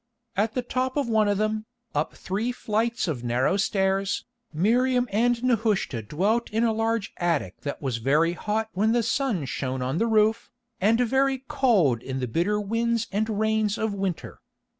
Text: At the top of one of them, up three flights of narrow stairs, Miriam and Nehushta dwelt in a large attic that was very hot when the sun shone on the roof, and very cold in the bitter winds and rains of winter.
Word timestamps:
At 0.35 0.55
the 0.55 0.63
top 0.63 0.97
of 0.97 1.07
one 1.07 1.27
of 1.27 1.37
them, 1.37 1.67
up 1.93 2.15
three 2.15 2.51
flights 2.51 3.07
of 3.07 3.23
narrow 3.23 3.55
stairs, 3.55 4.25
Miriam 4.51 5.07
and 5.11 5.43
Nehushta 5.43 6.01
dwelt 6.01 6.49
in 6.49 6.63
a 6.63 6.73
large 6.73 7.13
attic 7.17 7.61
that 7.61 7.83
was 7.83 7.97
very 7.97 8.33
hot 8.33 8.69
when 8.73 8.93
the 8.93 9.03
sun 9.03 9.45
shone 9.45 9.83
on 9.83 9.99
the 9.99 10.07
roof, 10.07 10.49
and 10.79 10.99
very 11.01 11.43
cold 11.47 12.01
in 12.01 12.19
the 12.19 12.27
bitter 12.27 12.59
winds 12.59 13.05
and 13.11 13.29
rains 13.39 13.77
of 13.77 13.93
winter. 13.93 14.39